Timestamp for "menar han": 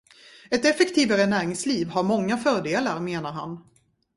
2.99-3.59